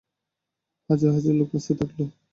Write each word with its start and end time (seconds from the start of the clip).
হাজার 0.89 1.11
হাজার 1.15 1.33
লোক 1.39 1.49
আসতে 1.57 1.73
থাকল। 1.79 1.99